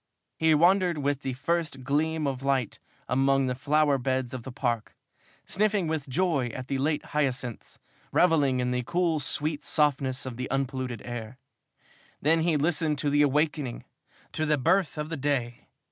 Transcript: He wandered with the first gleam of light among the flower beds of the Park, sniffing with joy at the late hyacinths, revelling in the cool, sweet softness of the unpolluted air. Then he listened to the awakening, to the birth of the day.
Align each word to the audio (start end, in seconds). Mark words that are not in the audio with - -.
He 0.35 0.55
wandered 0.55 0.97
with 0.97 1.21
the 1.21 1.33
first 1.33 1.83
gleam 1.83 2.25
of 2.25 2.41
light 2.41 2.79
among 3.07 3.45
the 3.45 3.53
flower 3.53 3.99
beds 3.99 4.33
of 4.33 4.41
the 4.41 4.51
Park, 4.51 4.95
sniffing 5.45 5.85
with 5.85 6.09
joy 6.09 6.47
at 6.55 6.69
the 6.69 6.79
late 6.79 7.05
hyacinths, 7.13 7.77
revelling 8.11 8.59
in 8.59 8.71
the 8.71 8.81
cool, 8.81 9.19
sweet 9.19 9.63
softness 9.63 10.25
of 10.25 10.37
the 10.37 10.49
unpolluted 10.49 11.03
air. 11.05 11.37
Then 12.19 12.41
he 12.41 12.57
listened 12.57 12.97
to 12.97 13.11
the 13.11 13.21
awakening, 13.21 13.85
to 14.31 14.47
the 14.47 14.57
birth 14.57 14.97
of 14.97 15.09
the 15.09 15.17
day. 15.17 15.67